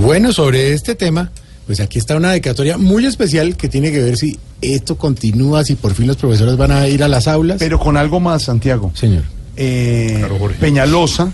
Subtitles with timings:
[0.00, 1.30] Bueno, sobre este tema,
[1.66, 5.74] pues aquí está una dedicatoria muy especial que tiene que ver si esto continúa, si
[5.74, 7.56] por fin los profesores van a ir a las aulas.
[7.58, 8.92] Pero con algo más, Santiago.
[8.94, 9.24] Señor.
[9.56, 10.24] Eh,
[10.60, 11.32] Peñalosa,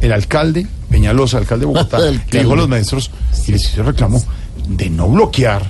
[0.00, 1.98] el alcalde, Peñalosa, alcalde de Bogotá,
[2.30, 3.10] le dijo a los maestros
[3.48, 4.22] y les hizo reclamo
[4.68, 5.68] de no bloquear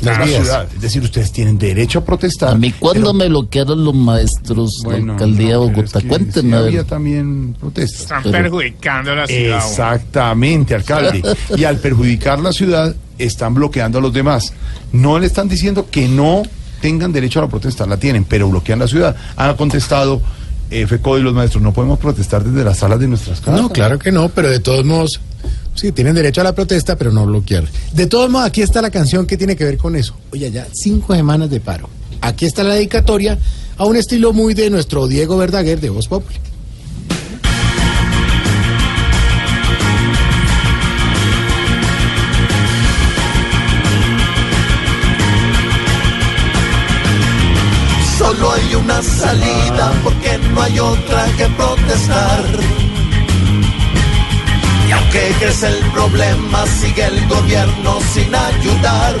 [0.00, 0.42] Las la vías.
[0.42, 0.68] ciudad.
[0.74, 2.50] Es decir, ustedes tienen derecho a protestar.
[2.50, 6.00] A mí, ¿cuándo pero- me bloquearon los maestros Bueno, la alcaldía no, de es Bogotá?
[6.00, 6.56] que Cuéntenme.
[6.56, 8.00] había también protestas.
[8.02, 9.58] Están Pero- perjudicando a la ciudad.
[9.58, 11.22] Exactamente, alcalde.
[11.56, 14.52] Y al perjudicar la ciudad, están bloqueando a los demás.
[14.92, 16.42] No le están diciendo que no
[16.80, 19.16] tengan derecho a la protesta, la tienen, pero bloquean la ciudad.
[19.36, 20.20] Han contestado
[20.70, 23.60] eh, FECO y los maestros, no podemos protestar desde las salas de nuestras casas.
[23.62, 25.18] No, claro que no, pero de todos modos,
[25.78, 27.64] sí, tienen derecho a la protesta, pero no bloquear.
[27.92, 30.14] De todos modos, aquí está la canción que tiene que ver con eso.
[30.32, 31.88] Oye, ya cinco semanas de paro.
[32.20, 33.38] Aquí está la dedicatoria
[33.76, 36.36] a un estilo muy de nuestro Diego Verdaguer de Voz Populi.
[48.18, 52.77] Solo hay una salida porque no hay otra que protestar.
[55.18, 59.16] Aunque crece el problema, sigue el gobierno sin ayudar.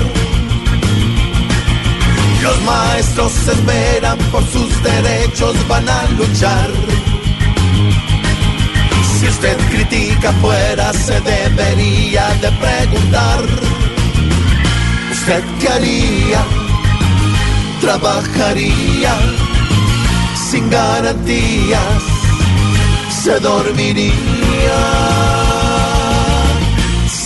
[2.40, 6.70] Los maestros esperan por sus derechos, van a luchar.
[9.18, 13.44] Si usted critica fuera, se debería de preguntar.
[15.10, 16.44] ¿Usted qué haría?
[17.80, 19.14] trabajaría
[20.50, 22.02] sin garantías,
[23.22, 25.17] se dormiría.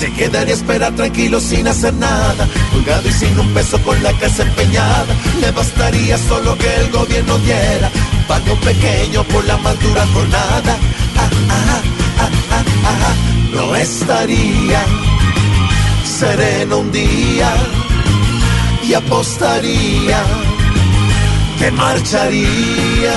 [0.02, 4.12] Se quedaría a esperar tranquilo sin hacer nada, colgado y sin un peso con la
[4.14, 5.06] casa empeñada.
[5.40, 7.88] Le bastaría solo que el gobierno diera
[8.26, 10.76] pago pequeño por la más dura jornada.
[11.16, 11.80] Ah, ah,
[12.18, 13.14] ah, ah, ah,
[13.54, 14.84] no estaría
[16.04, 17.54] sereno un día
[18.82, 20.20] y apostaría
[21.60, 23.14] que marcharía.